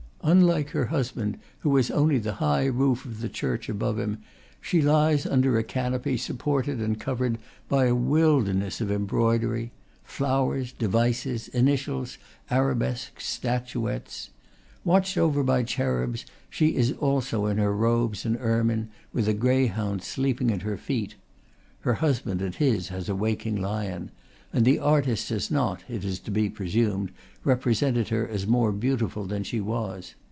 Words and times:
Unlike 0.23 0.69
her 0.69 0.85
husband, 0.85 1.39
who 1.61 1.75
has 1.77 1.89
only 1.89 2.19
the 2.19 2.33
high 2.33 2.65
roof 2.67 3.05
of 3.05 3.21
the 3.21 3.27
church 3.27 3.67
above 3.67 3.97
him, 3.97 4.19
she 4.61 4.79
lies 4.79 5.25
under 5.25 5.57
a 5.57 5.63
canopy 5.63 6.15
supported 6.15 6.79
and 6.79 6.99
covered 6.99 7.39
by 7.67 7.85
a 7.85 7.95
wilderness 7.95 8.79
of 8.81 8.91
embroidery, 8.91 9.71
flowers, 10.03 10.71
devices, 10.73 11.47
initials, 11.49 12.19
arabesques, 12.51 13.25
statuettes. 13.25 14.29
Watched 14.85 15.17
over 15.17 15.41
by 15.41 15.63
cherubs, 15.63 16.27
she 16.51 16.75
is 16.75 16.91
also 16.93 17.47
in 17.47 17.57
her 17.57 17.75
robes 17.75 18.23
and 18.23 18.37
ermine, 18.39 18.89
with 19.11 19.27
a 19.27 19.33
greyhound 19.33 20.03
sleeping 20.03 20.51
at 20.51 20.61
her 20.61 20.77
feet 20.77 21.15
(her 21.79 21.95
husband, 21.95 22.43
at 22.43 22.55
his, 22.55 22.89
has 22.89 23.09
a 23.09 23.15
waking 23.15 23.59
lion); 23.59 24.11
and 24.53 24.65
the 24.65 24.77
artist 24.79 25.29
has 25.29 25.49
not, 25.49 25.81
it 25.87 26.03
is 26.03 26.19
to 26.19 26.29
be 26.29 26.49
presumed, 26.49 27.09
represented 27.45 28.09
her 28.09 28.27
as 28.27 28.45
more 28.45 28.73
beautiful 28.73 29.23
than 29.25 29.43
she 29.45 29.61
was. 29.61 30.13